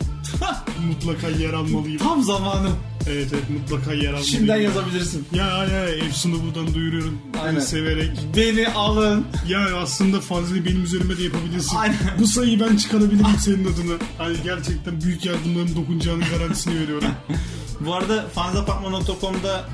[0.87, 1.97] mutlaka yer almalıyım.
[1.97, 2.69] Tam zamanı.
[3.09, 4.27] Evet evet mutlaka yer almalıyım.
[4.27, 5.25] Şimdiden yazabilirsin.
[5.33, 7.19] Ya ya Efsun'u buradan duyuruyorum.
[7.33, 7.47] Aynen.
[7.47, 7.59] Aynen.
[7.59, 8.11] Severek.
[8.37, 9.25] Beni alın.
[9.47, 11.75] Ya aslında fazla benim üzerime de yapabilirsin.
[11.75, 11.97] Aynen.
[12.19, 13.93] Bu sayıyı ben çıkarabilirim senin adına.
[14.17, 17.09] Hani gerçekten büyük yardımların dokunacağını garantisini veriyorum.
[17.79, 19.69] Bu arada fanzapartman.com'da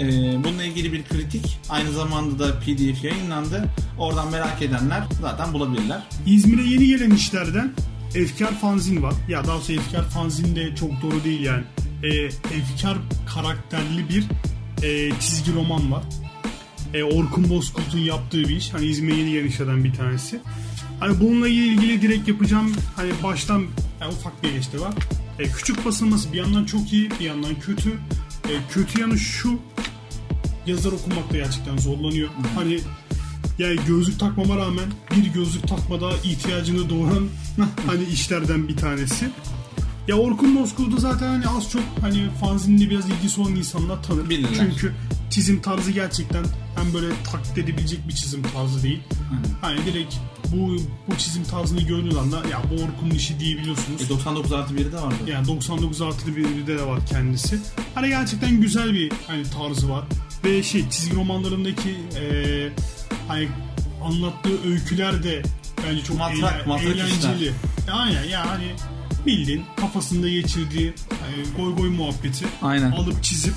[0.00, 0.04] e,
[0.44, 3.64] bununla ilgili bir kritik aynı zamanda da pdf yayınlandı.
[3.98, 6.02] Oradan merak edenler zaten bulabilirler.
[6.26, 7.72] İzmir'e yeni gelen işlerden
[8.14, 9.14] Efkar Fanzin var.
[9.28, 11.64] Ya daha doğrusu Efkar Fanzin de çok doğru değil yani.
[12.02, 12.98] E, Efkar
[13.34, 14.24] karakterli bir
[14.82, 16.02] e, çizgi roman var.
[16.94, 18.74] E, Orkun Bozkurt'un yaptığı bir iş.
[18.74, 20.40] Hani İzmir'e yeni gelen işlerden bir tanesi.
[21.00, 23.66] Hani bununla ilgili direkt yapacağım hani baştan
[24.00, 24.94] yani ufak bir eleştiri var.
[25.38, 27.90] E, küçük basılması bir yandan çok iyi bir yandan kötü.
[28.44, 29.58] E, kötü yanı şu
[30.66, 32.28] yazılar okumakta gerçekten zorlanıyor.
[32.54, 32.80] Hani
[33.60, 34.84] yani gözlük takmama rağmen
[35.16, 37.28] bir gözlük takmada ihtiyacını doğuran
[37.86, 39.28] hani işlerden bir tanesi.
[40.08, 44.30] Ya Orkun Bozkurt'u zaten hani az çok hani fanzinle biraz ilgisi olan insanlar tanır.
[44.30, 44.54] Bilirler.
[44.54, 44.92] Çünkü
[45.30, 46.44] çizim tarzı gerçekten
[46.76, 49.00] hem böyle taklit edebilecek bir çizim tarzı değil.
[49.60, 50.14] Hani direkt
[50.52, 50.76] bu
[51.08, 54.02] bu çizim tarzını gördüğün anda ya bu Orkun'un işi diyebiliyorsunuz.
[54.02, 55.14] E, 99 artı 1'i de vardı.
[55.26, 57.58] Yani 99 artılı bir de var kendisi.
[57.94, 60.04] Hani gerçekten güzel bir hani tarzı var.
[60.44, 62.72] Ve şey çizgi romanlarındaki eee
[63.28, 63.48] hani
[64.04, 65.42] anlattığı öyküler de
[65.88, 67.36] bence çok Matrak- eğlen- matrak eğlenceli.
[67.42, 67.52] işler.
[67.92, 68.64] Aynen yani
[69.26, 72.90] bildiğin kafasında geçirdiği hani goy goy muhabbeti Aynen.
[72.90, 73.54] alıp çizip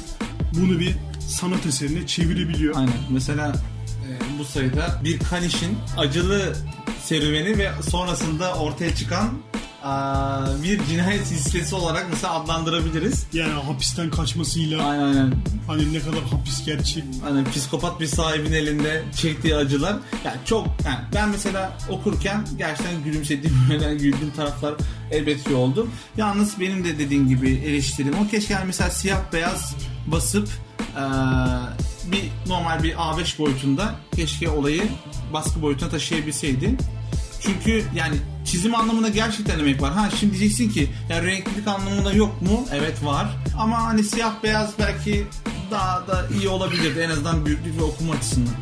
[0.54, 0.96] bunu bir
[1.28, 2.76] sanat eserine çevirebiliyor.
[2.76, 2.94] Aynen.
[3.10, 3.48] Mesela
[4.10, 6.56] e, bu sayıda bir kanişin acılı
[7.04, 9.34] serüveni ve sonrasında ortaya çıkan
[10.64, 13.26] bir cinayet silsilesi olarak mesela adlandırabiliriz.
[13.34, 15.34] Yani hapisten kaçmasıyla Aynen aynen.
[15.68, 19.96] hani ne kadar hapis gerçi Hani psikopat bir sahibin elinde çektiği acılar.
[20.26, 24.74] Yani çok yani ben mesela okurken gerçekten gülümsediğim böyle güldüğüm taraflar
[25.12, 25.88] elbette oldu.
[26.18, 29.76] Yalnız benim de dediğim gibi eleştirim o keşke yani mesela siyah beyaz
[30.08, 30.50] basıp
[30.96, 31.04] eee,
[32.12, 34.84] bir normal bir A5 boyutunda keşke olayı
[35.34, 36.78] baskı boyutuna taşıyabilseydi.
[37.44, 39.94] Çünkü yani çizim anlamında gerçekten emek var.
[39.94, 42.66] Ha şimdi diyeceksin ki ya renklilik anlamında yok mu?
[42.74, 43.28] Evet var.
[43.58, 45.28] Ama hani siyah beyaz belki
[45.72, 48.54] daha da iyi olabilirdi en azından büyüklük ve okuma açısından.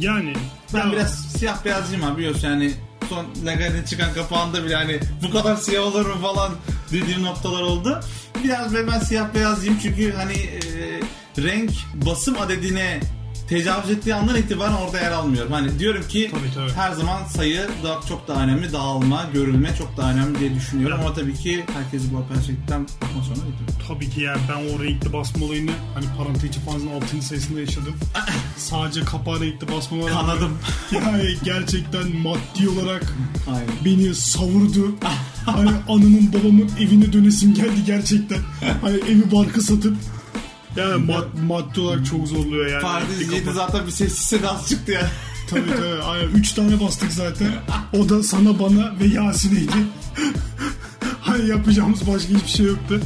[0.00, 0.32] yani
[0.74, 2.72] Ben ya- biraz siyah beyazcıyım abi biliyorsun yani
[3.08, 6.52] son Lagard'in çıkan kapağında bile hani bu kadar siyah olur mu falan
[6.92, 8.00] dediğim noktalar oldu.
[8.44, 10.60] Biraz ben, ben siyah beyazcıyım çünkü hani e,
[11.42, 13.00] renk basım adedine
[13.52, 15.52] tecavüz ettiği andan itibaren orada yer almıyorum.
[15.52, 16.72] Hani diyorum ki Tabii, tabii.
[16.72, 21.00] her zaman sayı da çok daha önemli, dağılma, görülme çok daha önemli diye düşünüyorum.
[21.00, 23.88] Ama tabii ki herkes bu perspektiften bakma sonra getiriyor.
[23.88, 27.22] Tabii ki yani ben o renkli basma olayını hani parantez içi fanzinin 6.
[27.22, 27.94] sayısında yaşadım.
[28.56, 30.58] Sadece kapağı renkli basmama rağmen Kanadım.
[30.92, 33.14] Yani gerçekten maddi olarak
[33.48, 33.68] Aynen.
[33.84, 34.94] beni savurdu.
[35.46, 38.38] hani anamın babamın evine dönesim geldi gerçekten.
[38.82, 39.96] Hani evi barkı satıp
[40.76, 42.82] yani mad- maddi olarak çok zorluyor yani.
[42.82, 43.54] Renkli 7 kapak.
[43.54, 45.10] zaten bir sessiz sedası çıktı ya.
[45.50, 46.02] Tabii tabii.
[46.02, 46.28] Aynen.
[46.28, 47.48] Üç tane bastık zaten.
[47.92, 49.72] O da sana bana ve Yasin'eydi.
[51.20, 53.00] hani yapacağımız başka hiçbir şey yoktu.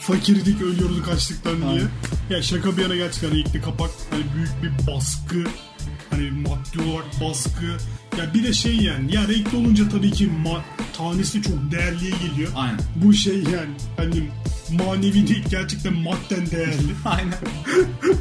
[0.00, 1.68] Fakirdik ölüyorduk açlıktan diye.
[1.70, 1.88] Aynen.
[2.30, 5.44] Ya şaka bir yana gerçekten renkli kapak hani büyük bir baskı.
[6.10, 7.66] Hani maddi olarak baskı.
[8.18, 10.60] Ya bir de şey yani ya renkli olunca tabii ki ma-
[10.98, 12.52] tanesi çok değerliye geliyor.
[12.56, 12.80] Aynen.
[12.96, 14.30] Bu şey yani hani
[14.84, 16.92] manevi değil gerçekten madden değerli.
[17.04, 17.34] Aynen.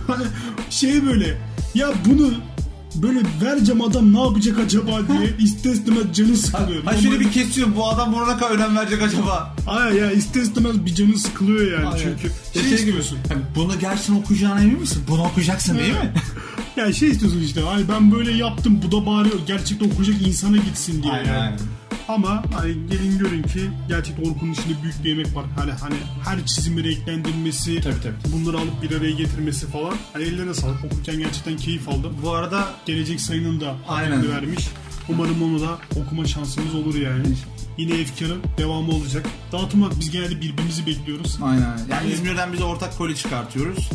[0.08, 0.24] Hani
[0.70, 1.38] şey böyle
[1.76, 2.34] ya bunu
[2.96, 6.84] böyle vereceğim adam ne yapacak acaba diye ister istemez canı sıkılıyor.
[6.84, 9.56] Ha şöyle Normalde- bir kesiyorum bu adam buna ne kadar önem verecek acaba?
[9.68, 12.04] Ay ya ister istemez bir canı sıkılıyor yani Aynen.
[12.04, 13.18] çünkü şey, şey istiyorsun.
[13.30, 15.04] Hani bunu gerçekten okuyacağına emin misin?
[15.08, 16.14] Bunu okuyacaksın değil mi?
[16.78, 21.04] Ya şey istiyorsun işte hani ben böyle yaptım bu da bari gerçekten okuyacak insana gitsin
[21.04, 21.40] diye Aynen, yani.
[21.40, 21.60] aynen.
[22.08, 25.46] Ama hani gelin görün ki gerçekten Orkun'un içinde büyük bir emek var.
[25.60, 28.34] Hani hani her çizimi renklendirmesi, Tabii, tabii.
[28.34, 29.94] bunları alıp bir araya getirmesi falan.
[30.14, 30.86] Hani ellerine sağlık.
[30.86, 32.14] Okurken gerçekten keyif aldım.
[32.24, 34.30] Bu arada Gelecek sayının da Aynen.
[34.32, 34.68] vermiş.
[35.10, 37.26] Umarım onu da okuma şansımız olur yani.
[37.78, 39.26] Yine efkarın devamı olacak.
[39.52, 41.40] Dağıtım olarak biz genelde birbirimizi bekliyoruz.
[41.44, 41.80] aynen.
[41.92, 43.90] Yani İzmir'den biz ortak koli çıkartıyoruz.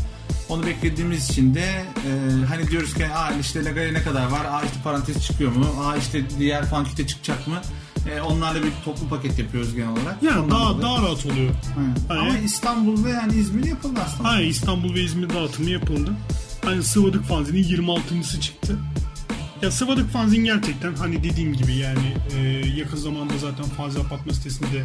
[0.51, 4.45] Onu beklediğimiz için de e, hani diyoruz ki Aa, işte Lagari ne kadar var?
[4.45, 5.67] Aa işte parantez çıkıyor mu?
[5.81, 7.61] Aa işte diğer fankite çıkacak mı?
[8.15, 10.23] E, onlarla bir toplu paket yapıyoruz genel olarak.
[10.23, 11.51] Yani Ondan daha daha rahat oluyor.
[12.09, 12.21] Aynen.
[12.21, 14.29] Ama İstanbul ve yani İzmir yapıldı aslında.
[14.29, 16.13] Aynen İstanbul ve İzmir dağıtımı yapıldı.
[16.65, 18.79] Hani Sıvadık Fanzin'in 26.sı çıktı.
[19.63, 22.41] Ya Sıvadık Fanzin gerçekten hani dediğim gibi yani e,
[22.77, 24.85] yakın zamanda zaten Fanzin Apartman sitesinde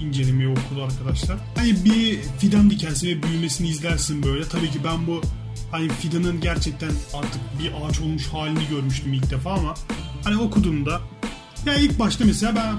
[0.00, 1.38] incelemeyi okudu arkadaşlar.
[1.56, 4.48] Hani bir fidan dikersin ve büyümesini izlersin böyle.
[4.48, 5.20] Tabii ki ben bu
[5.70, 9.74] hani fidanın gerçekten artık bir ağaç olmuş halini görmüştüm ilk defa ama
[10.24, 11.00] hani okuduğumda
[11.66, 12.74] ya ilk başta mesela ben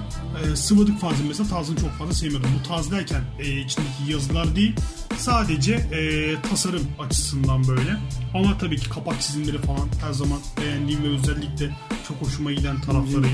[0.52, 2.50] e, sıvadık fazla mesela tarzını çok fazla sevmiyordum.
[2.60, 4.76] Bu tarz derken e, içindeki yazılar değil
[5.17, 7.98] sadece e, tasarım açısından böyle.
[8.34, 11.70] Ama tabii ki kapak çizimleri falan her zaman beğendiğim ve özellikle
[12.08, 13.28] çok hoşuma giden taraflarıydı.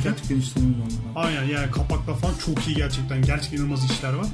[1.16, 3.22] Aynen yani kapakla falan çok iyi gerçekten.
[3.22, 4.28] Gerçekten inanılmaz işler var.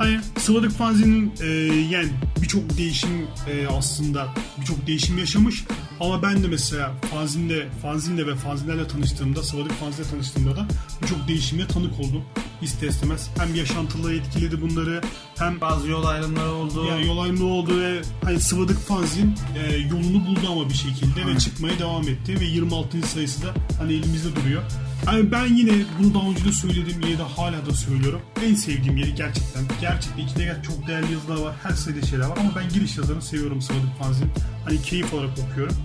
[0.00, 1.46] Hani Sıvadık Fanzi'nin e,
[1.90, 2.08] yani
[2.42, 4.28] birçok değişim e, aslında
[4.60, 5.64] birçok değişim yaşamış.
[6.00, 10.66] Ama ben de mesela fanzinde, fanzinde ve fanzinlerle tanıştığımda, Sıvadık Fanzi'yle tanıştığımda da
[11.02, 12.24] birçok değişime tanık oldum.
[12.62, 13.30] İster istemez.
[13.38, 15.00] Hem yaşantılı etkiledi bunları
[15.38, 16.86] hem Bazı yol ayrımları oldu.
[16.88, 21.34] yani yol ayrımı oldu ve hani Sıvadık Fanzin e, yolunu buldu ama bir şekilde Aynen.
[21.34, 23.08] ve çıkmaya devam etti ve 26.
[23.08, 24.62] sayısı da hani elimizde duruyor.
[25.06, 28.20] Yani ben yine bunu daha önce de söyledim yine de hala da söylüyorum.
[28.46, 29.62] En sevdiğim yeri gerçekten.
[29.80, 31.54] Gerçekten içinde çok değerli yazılar var.
[31.62, 34.30] Her sayıda şeyler var ama ben giriş yazarını seviyorum Sıvadık Fanzin.
[34.64, 35.76] Hani keyif olarak okuyorum.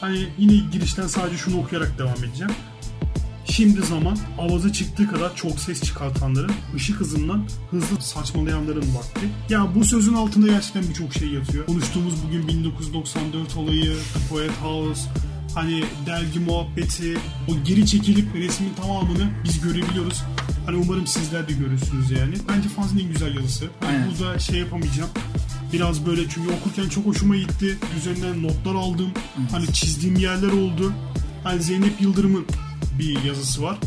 [0.00, 2.52] Hani yine girişten sadece şunu okuyarak devam edeceğim.
[3.50, 9.28] Şimdi zaman avaza çıktığı kadar çok ses çıkartanların, ışık hızından hızlı saçmalayanların vakti.
[9.48, 11.66] Ya bu sözün altında gerçekten birçok şey yatıyor.
[11.66, 15.02] Konuştuğumuz bugün 1994 olayı, The Poet House,
[15.54, 20.22] hani dergi muhabbeti, o geri çekilip resmin tamamını biz görebiliyoruz.
[20.66, 22.34] Hani umarım sizler de görürsünüz yani.
[22.48, 23.66] Bence fanzinin en güzel yazısı.
[23.80, 24.10] Hani Aynen.
[24.10, 25.10] burada şey yapamayacağım.
[25.72, 27.78] Biraz böyle çünkü okurken çok hoşuma gitti.
[27.98, 29.10] Üzerinden notlar aldım.
[29.50, 30.92] Hani çizdiğim yerler oldu.
[31.44, 32.46] Hani Zeynep Yıldırım'ın
[32.98, 33.78] bir yazısı var.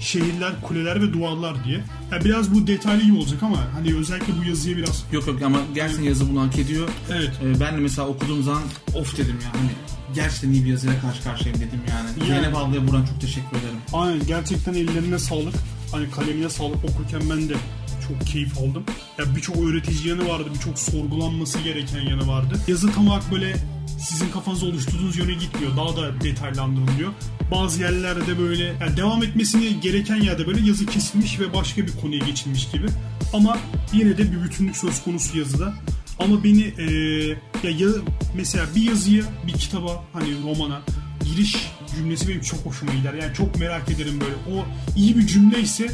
[0.00, 1.76] Şehirler, kuleler ve duvarlar diye.
[2.12, 5.58] Ya biraz bu detaylı gibi olacak ama hani özellikle bu yazıya biraz Yok yok ama
[5.74, 6.88] gerçekten yazı hak ediyor.
[7.12, 8.62] evet Ee, ben de mesela okuduğum zaman
[8.94, 9.70] of dedim ya hani
[10.14, 12.08] gerçekten iyi bir yazıyla karşı karşıyayım dedim yani.
[12.18, 12.26] Yani.
[12.40, 13.78] Zeynep ablaya buradan çok teşekkür ederim.
[13.92, 15.54] Aynen gerçekten ellerine sağlık.
[15.92, 17.54] Hani kalemine sağlık okurken ben de
[18.08, 18.84] çok keyif aldım.
[19.18, 22.54] Ya birçok öğretici yanı vardı, birçok sorgulanması gereken yanı vardı.
[22.68, 23.56] Yazı tam olarak böyle
[24.00, 25.76] sizin kafanızda oluşturduğunuz yöne gitmiyor.
[25.76, 27.12] Daha da detaylandırılıyor.
[27.50, 32.26] Bazı yerlerde böyle yani devam etmesini gereken yerde böyle yazı kesilmiş ve başka bir konuya
[32.26, 32.86] geçilmiş gibi.
[33.32, 33.58] Ama
[33.92, 35.74] yine de bir bütünlük söz konusu yazıda.
[36.18, 37.28] Ama beni eee,
[37.62, 37.88] ya, ya
[38.36, 40.82] mesela bir yazıya, bir kitaba hani romana
[41.24, 41.56] giriş
[41.96, 43.14] cümlesi benim çok hoşuma gider.
[43.14, 44.58] Yani çok merak ederim böyle.
[44.58, 44.64] O
[44.96, 45.90] iyi bir cümle ise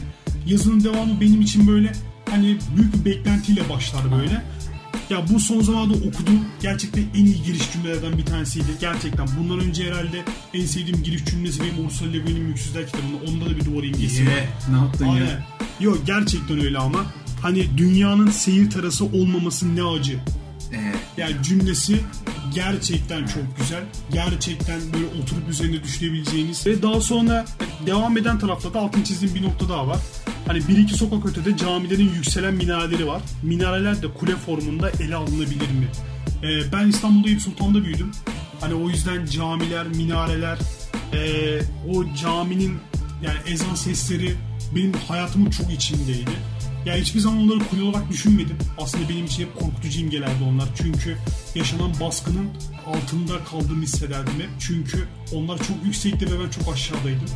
[0.46, 1.92] yazının devamı benim için böyle
[2.30, 4.42] hani büyük bir beklentiyle başlar böyle.
[5.10, 8.66] Ya bu son zamanlarda okuduğum gerçekten en iyi giriş cümlelerden bir tanesiydi.
[8.80, 9.26] Gerçekten.
[9.38, 10.22] Bundan önce herhalde
[10.54, 13.30] en sevdiğim giriş cümlesi benim Ursula Le Guin'in Mülksüzler kitabında.
[13.30, 14.32] Onda da bir duvar imgesi var.
[14.70, 15.12] Ne yaptın ya?
[15.12, 15.44] Aynen.
[15.80, 17.04] Yok gerçekten öyle ama.
[17.42, 20.20] Hani dünyanın seyir tarası olmaması ne acı.
[20.74, 22.00] Ee, Yani cümlesi
[22.54, 23.82] gerçekten çok güzel.
[24.12, 26.66] Gerçekten böyle oturup üzerine düşünebileceğiniz.
[26.66, 27.44] Ve daha sonra
[27.86, 29.98] devam eden tarafta da altın çizdiğim bir nokta daha var.
[30.46, 33.22] Hani bir iki sokak ötede camilerin yükselen minareleri var.
[33.42, 35.88] Minareler de kule formunda ele alınabilir mi?
[36.42, 38.10] Ee, ben İstanbul'da Eyüp Sultan'da büyüdüm.
[38.60, 40.58] Hani o yüzden camiler, minareler,
[41.12, 41.60] ee,
[41.94, 42.78] o caminin
[43.22, 44.34] yani ezan sesleri
[44.74, 46.30] benim hayatımın çok içindeydi.
[46.86, 48.56] Ya hiçbir zaman onları kule olarak düşünmedim.
[48.78, 50.68] Aslında benim için hep korkutucu imgelerdi onlar.
[50.76, 51.16] Çünkü
[51.54, 52.48] yaşanan baskının
[52.86, 54.50] altında kaldığımı hissederdim hep.
[54.60, 57.28] Çünkü onlar çok yüksekti ve ben çok aşağıdaydım.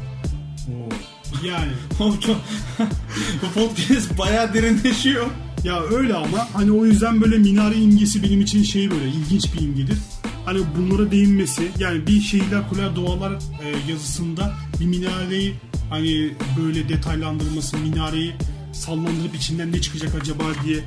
[1.47, 2.37] Yani o çok...
[3.43, 5.27] Bu podcast bayağı derinleşiyor.
[5.65, 9.61] ya öyle ama hani o yüzden böyle minare imgesi benim için şey böyle ilginç bir
[9.61, 9.99] imgedir.
[10.45, 15.55] Hani bunlara değinmesi yani bir şehirler kuleler duvarlar e, yazısında bir minareyi
[15.91, 18.35] hani böyle detaylandırılması minareyi
[18.79, 20.81] sallandırıp içinden ne çıkacak acaba diye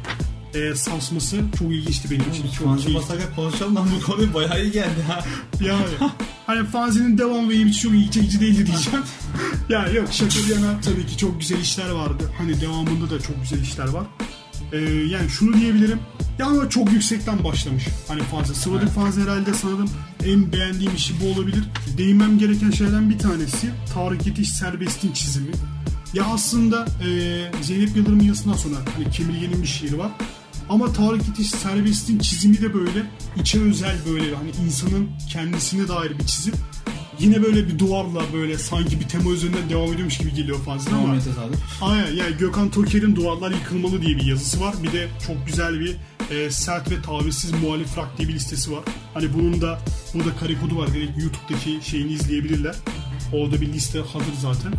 [0.54, 2.44] e, sarsması çok ilginçti benim için.
[2.58, 2.94] Çok keyifli.
[2.94, 5.24] Masaka konuşalım lan bu konu bayağı iyi geldi ha.
[5.62, 6.12] Yani
[6.48, 9.02] hani fanzinin devamı benim için çok ilgi çekici değildi diyeceğim.
[9.70, 12.32] ya yok şaka bir yana tabii ki çok güzel işler vardı.
[12.38, 14.04] Hani devamında da çok güzel işler var.
[14.74, 14.78] Ee,
[15.10, 16.00] yani şunu diyebilirim.
[16.40, 17.84] Ya ama çok yüksekten başlamış.
[18.08, 18.56] Hani fanzı.
[18.56, 18.94] Sıvadık Evet.
[18.94, 19.90] fanzı herhalde sanırım
[20.26, 21.64] en beğendiğim işi bu olabilir.
[21.98, 25.52] Değinmem gereken şeylerden bir tanesi Tarık Yetiş Serbest'in çizimi.
[26.14, 30.12] Ya aslında e, Zeynep Yıldırım'ın yazısından sonra hani Kemirgen'in bir şiiri var.
[30.70, 33.04] Ama Tarık Yetiş Serbest'in çizimi de böyle
[33.42, 36.54] içe özel böyle hani insanın kendisine dair bir çizim.
[37.20, 41.02] Yine böyle bir duvarla böyle sanki bir tema üzerinden devam ediyormuş gibi geliyor fazla ama.
[41.02, 41.60] Tamam tesadüf.
[41.82, 44.76] Aynen yani Gökhan Toker'in Duvarlar Yıkılmalı diye bir yazısı var.
[44.84, 45.96] Bir de çok güzel bir
[46.36, 48.84] e, sert ve tavizsiz muhalif rock diye bir listesi var.
[49.14, 49.80] Hani bunun da
[50.14, 50.94] burada kare kodu var.
[50.94, 52.76] Direkt YouTube'daki şeyini izleyebilirler.
[53.34, 54.74] Orada bir liste hazır zaten.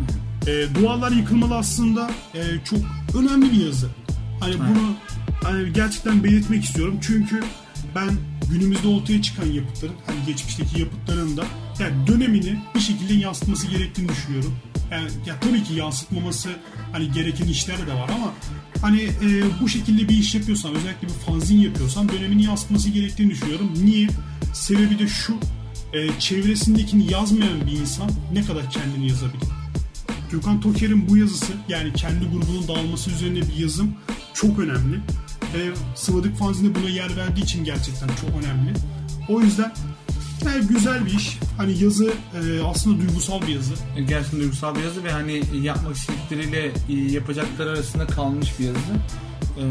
[0.47, 2.79] E, Duvarlar Yıkılmalı aslında e, çok
[3.17, 3.89] önemli bir yazı.
[4.39, 4.95] Hani bunu
[5.43, 6.99] hani gerçekten belirtmek istiyorum.
[7.01, 7.43] Çünkü
[7.95, 8.09] ben
[8.51, 11.43] günümüzde ortaya çıkan yapıtların hani geçmişteki yapıtların da
[11.79, 14.55] yani dönemini bir şekilde yansıtması gerektiğini düşünüyorum.
[14.91, 16.49] Yani ya tabii ki yansıtmaması
[16.91, 18.33] hani gereken işler de var ama
[18.81, 23.73] hani e, bu şekilde bir iş yapıyorsan özellikle bir fanzin yapıyorsan dönemini yansıtması gerektiğini düşünüyorum.
[23.83, 24.07] Niye?
[24.53, 25.33] Sebebi de şu
[25.93, 29.62] e, çevresindekini yazmayan bir insan ne kadar kendini yazabilir?
[30.33, 33.93] Gökhan Toker'in bu yazısı yani kendi grubunun dağılması üzerine bir yazım
[34.33, 34.95] çok önemli.
[35.53, 38.73] Ve Sıvadık fanzine buna yer verdiği için gerçekten çok önemli.
[39.29, 39.73] O yüzden
[40.45, 41.39] yani güzel bir iş.
[41.57, 43.73] Hani yazı e, aslında duygusal bir yazı.
[44.07, 48.79] Gerçekten duygusal bir yazı ve hani yapmak istedikleriyle e, yapacakları arasında kalmış bir yazı.
[49.57, 49.63] Ee,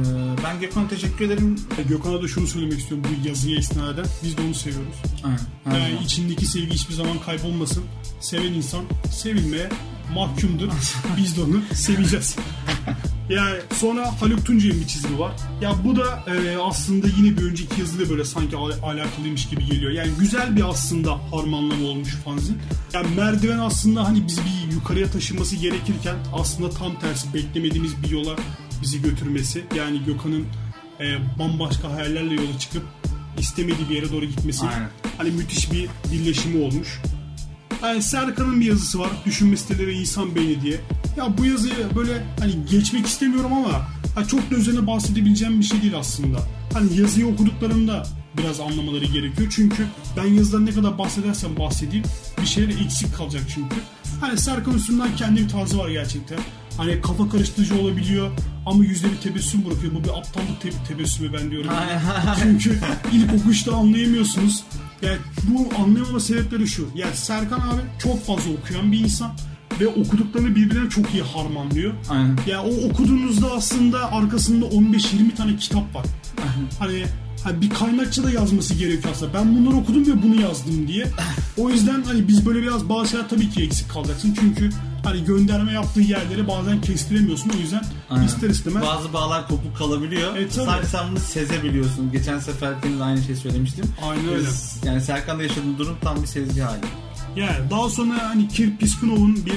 [0.45, 1.57] ben Gökhan'a teşekkür ederim.
[1.89, 4.05] Gökhan'a da şunu söylemek istiyorum bu yazıya istinaden.
[4.25, 4.97] Biz de onu seviyoruz.
[5.25, 5.39] Aynen.
[5.65, 7.85] her Yani içindeki sevgi hiçbir zaman kaybolmasın.
[8.21, 9.69] Seven insan sevilmeye
[10.15, 10.69] mahkumdur.
[11.17, 12.37] Biz de onu seveceğiz.
[13.31, 15.33] Yani sonra Haluk Tuncay'ın bir çizimi var.
[15.61, 19.93] Ya bu da e, aslında yine bir önceki yazıyla böyle sanki al- alakalıymış gibi geliyor.
[19.93, 22.59] Yani güzel bir aslında harmanlama olmuş fanzin.
[22.93, 28.37] Yani merdiven aslında hani bizi bir yukarıya taşınması gerekirken aslında tam tersi beklemediğimiz bir yola
[28.83, 29.65] bizi götürmesi.
[29.77, 30.47] Yani Gökhan'ın
[31.01, 32.83] e, bambaşka hayallerle yola çıkıp
[33.39, 34.67] istemediği bir yere doğru gitmesi.
[34.67, 34.89] Aynen.
[35.19, 37.01] Hani müthiş bir birleşimi olmuş.
[37.83, 39.11] Yani Serkan'ın bir yazısı var.
[39.27, 40.81] Düşünme siteleri insan beyni diye.
[41.17, 43.73] Ya bu yazıyı böyle hani geçmek istemiyorum ama
[44.15, 46.39] ha, çok da üzerine bahsedebileceğim bir şey değil aslında.
[46.73, 48.07] Hani yazıyı okuduklarında
[48.39, 49.53] biraz anlamaları gerekiyor.
[49.57, 52.05] Çünkü ben yazıdan ne kadar bahsedersem bahsedeyim
[52.41, 53.77] bir şeyler eksik kalacak çünkü.
[54.21, 56.39] Hani Serkan üstünden kendi bir tarzı var gerçekten.
[56.77, 58.31] Hani kafa karıştırıcı olabiliyor
[58.67, 59.95] ama yüzde bir tebessüm bırakıyor.
[59.95, 61.71] Bu bir aptallık te- tebessümü ben diyorum.
[62.43, 62.79] Çünkü
[63.13, 64.65] ilk okuşta anlayamıyorsunuz.
[65.03, 65.17] Yani
[65.49, 66.89] bu anlayamama sebepleri şu.
[66.95, 69.33] Yani Serkan abi çok fazla okuyan bir insan
[69.81, 71.93] ve okuduklarını birbirine çok iyi harmanlıyor.
[72.11, 72.39] Aynen.
[72.47, 76.07] Ya o okuduğunuzda aslında arkasında 15-20 tane kitap var.
[76.79, 77.05] Hani
[77.45, 79.35] hani bir kaynakçı da yazması gerekiyor aslında.
[79.35, 81.07] Ben bunları okudum ve bunu yazdım diye.
[81.59, 84.37] O yüzden hani biz böyle biraz bazı şeyler tabii ki eksik kalacaksın.
[84.41, 84.71] Çünkü
[85.05, 87.51] hani gönderme yaptığı yerleri bazen kestiremiyorsun.
[87.57, 88.27] O yüzden Aynen.
[88.27, 90.37] ister istemez Bazı bağlar kopuk kalabiliyor.
[90.37, 90.65] E, tabii.
[90.65, 92.13] Sadece sen bunu sezebiliyorsun.
[92.13, 93.85] Geçen seferkinde de aynı şey söylemiştim.
[94.11, 94.39] Aynen öyle.
[94.49, 96.81] Biz- Yani Serkan'da yaşadığın durum tam bir sezgi hali.
[97.37, 99.53] Yani daha sonra hani Kirk Piskunov'un bir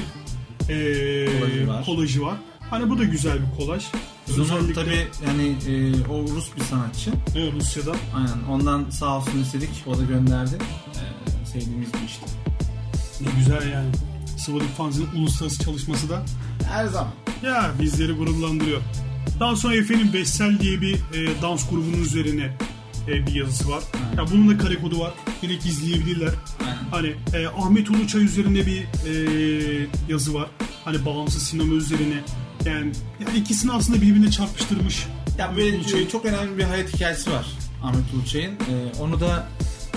[0.74, 1.84] eee Kolajı var.
[1.84, 2.36] kolajı var.
[2.70, 3.84] Hani bu da güzel bir kolaj.
[4.26, 7.10] Zunun tabi yani e, o Rus bir sanatçı.
[7.36, 7.92] Evet, Rusya'da.
[8.16, 8.42] Aynen.
[8.50, 9.84] Ondan sağ olsun istedik.
[9.86, 10.54] O da gönderdi.
[10.94, 12.24] Ee, sevdiğimiz bir işti.
[13.20, 13.90] Ne güzel yani.
[14.38, 16.22] Sıvadık Fanz'in uluslararası çalışması da
[16.72, 17.12] Her zaman.
[17.42, 18.80] ya bizleri gururlandırıyor.
[19.40, 22.56] Daha sonra Efe'nin Bessel diye bir e, dans grubunun üzerine
[23.08, 23.82] e, bir yazısı var.
[24.16, 25.12] Ya bunun da kare kodu var.
[25.42, 26.30] Direkt izleyebilirler.
[26.60, 26.78] Aynen.
[26.90, 30.48] Hani e, Ahmet Uluçay üzerine bir e, yazı var.
[30.86, 32.20] Hani bağımsız sinema üzerine.
[32.64, 35.06] Yani, yani ikisini aslında birbirine çarpıştırmış.
[35.38, 36.08] Ya böyle Uluçay.
[36.08, 37.46] çok önemli bir hayat hikayesi var
[37.82, 38.52] Ahmet Uluçay'ın.
[38.52, 39.48] Ee, onu da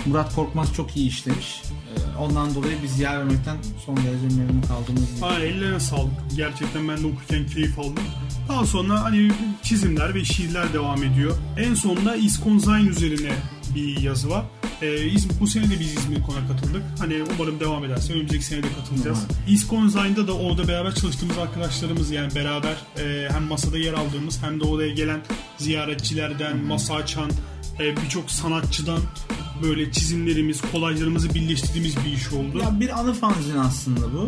[0.06, 1.62] Murat Korkmaz çok iyi işlemiş.
[1.66, 5.26] Ee, ondan dolayı biz yer vermekten son derece memnun kaldığımız gibi.
[5.26, 6.12] Ha, ellerine sağlık.
[6.36, 8.04] Gerçekten ben de okurken keyif aldım.
[8.50, 9.32] Daha sonra hani
[9.64, 11.38] çizimler ve şiirler devam ediyor.
[11.58, 13.32] En sonunda İskonzayn üzerine
[13.76, 14.46] bir yazı var.
[14.82, 16.84] Ee, İz- bu sene de biz İzmir Kon'a katıldık.
[17.00, 19.20] Hani umarım devam ederse önümüzdeki sene de katılacağız.
[19.48, 24.64] İskonzayn'da da orada beraber çalıştığımız arkadaşlarımız yani beraber e, hem masada yer aldığımız hem de
[24.64, 25.22] oraya gelen
[25.58, 27.32] ziyaretçilerden, masa açan
[27.80, 29.00] e, birçok sanatçıdan
[29.64, 32.58] böyle çizimlerimiz, kolajlarımızı birleştirdiğimiz bir iş oldu.
[32.60, 34.28] Ya bir anı fanzin aslında bu.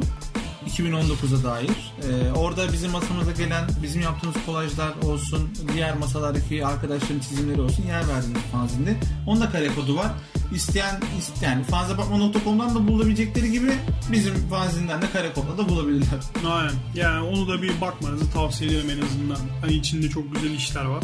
[0.70, 1.70] 2019'a dair.
[2.04, 8.08] Ee, orada bizim masamıza gelen, bizim yaptığımız kolajlar olsun, diğer masalardaki arkadaşların çizimleri olsun yer
[8.08, 8.96] verdiğimiz fanzinde.
[9.28, 10.12] Onun da kare kodu var.
[10.56, 13.72] İsteyen, ist- yani fanzabatma.com'dan da bulabilecekleri gibi
[14.12, 16.20] bizim fanzinden de kare kodla da bulabilirler.
[16.52, 16.74] Aynen.
[16.96, 19.38] Yani onu da bir bakmanızı tavsiye ederim en azından.
[19.62, 21.04] Hani içinde çok güzel işler var.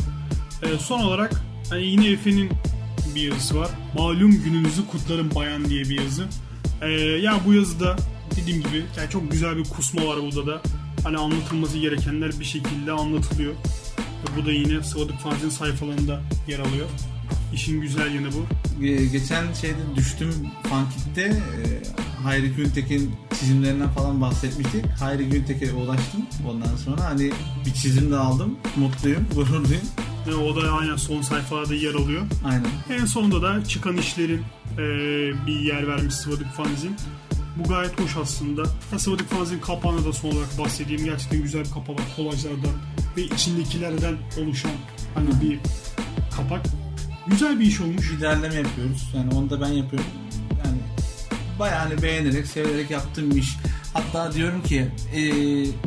[0.64, 2.52] Ee, son olarak hani yine Efe'nin
[3.16, 3.70] bir yazısı var.
[3.98, 6.26] Malum gününüzü kutlarım bayan diye bir yazı.
[6.82, 7.96] Ee, ya bu yazıda
[8.38, 10.62] dediğim gibi yani çok güzel bir kusma var burada da.
[11.04, 13.54] Hani anlatılması gerekenler bir şekilde anlatılıyor.
[13.54, 16.88] Ve bu da yine Sıvadık Fanzin sayfalarında yer alıyor.
[17.54, 18.46] İşin güzel yanı bu.
[18.86, 21.64] Ee, geçen şeyde düştüm Fankit'te e,
[22.24, 24.86] Hayri Güntekin çizimlerinden falan bahsetmiştik.
[24.86, 26.26] Hayri Güntekin'e ulaştım.
[26.48, 27.32] Ondan sonra hani
[27.66, 28.58] bir çizim de aldım.
[28.76, 29.82] Mutluyum, gururluyum.
[30.28, 32.22] Ve o da aynen son sayfalarda yer alıyor.
[32.46, 32.68] Aynen.
[32.90, 34.42] En sonunda da çıkan işlerin
[34.74, 34.78] e,
[35.48, 36.96] bir yer vermiş Sıvadık Fanzin.
[37.60, 38.64] Bu gayet hoş aslında.
[38.98, 41.06] Sıvadık Fanzin kapağına da son olarak bahsedeyim.
[41.06, 42.02] Gerçekten güzel bir kapağı var.
[42.16, 42.72] Kolajlardan
[43.18, 44.72] ve içindekilerden oluşan
[45.16, 45.60] hani bir
[46.36, 46.66] kapak.
[47.28, 48.12] Güzel bir iş olmuş.
[48.12, 49.12] Bir derleme yapıyoruz.
[49.16, 50.10] Yani onu da ben yapıyorum.
[50.66, 50.78] Yani
[51.60, 53.56] bayağı hani beğenerek, severek yaptığım bir iş.
[53.94, 55.22] Hatta diyorum ki e,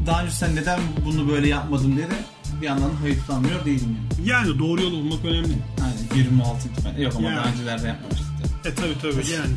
[0.06, 2.14] daha önce sen neden bunu böyle yapmadın diye de
[2.60, 4.28] bir yandan hayıflanmıyor değilim yani.
[4.28, 5.52] Yani doğru yol bulmak önemli.
[5.84, 7.36] Aynen 26 ben yok ama Yani.
[7.36, 8.26] daha öncelerde yapmamıştık.
[8.64, 9.54] E tabi tabi yani.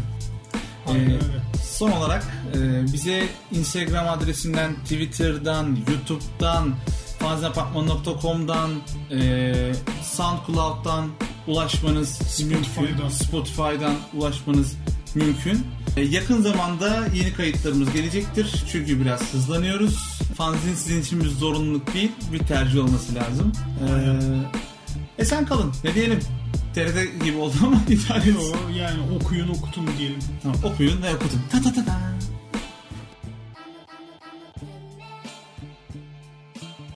[0.88, 1.44] Aynen Ee, öyle.
[1.74, 2.24] Son olarak
[2.56, 6.76] e, bize Instagram adresinden, Twitter'dan, YouTube'dan,
[7.20, 8.72] fanzapartman.com'dan,
[9.12, 9.54] e,
[10.04, 11.10] SoundCloud'dan
[11.48, 12.64] ulaşmanız mümkün.
[12.64, 13.10] Spotify'dan.
[13.10, 14.78] Spotify'dan ulaşmanız
[15.16, 15.68] mümkün.
[15.98, 18.64] E, yakın zamanda yeni kayıtlarımız gelecektir.
[18.72, 19.98] Çünkü biraz hızlanıyoruz.
[20.38, 23.52] Fanzin sizin için bir zorunluluk değil, bir tercih olması lazım.
[23.82, 25.74] E, esen kalın.
[25.84, 26.20] Ne diyelim?
[26.74, 28.34] TRT gibi oldu ama idare edin.
[28.34, 30.20] Yo, yani okuyun okutun diyelim.
[30.44, 31.42] Tamam, okuyun ve okutun.
[31.52, 32.00] Ta ta ta ta.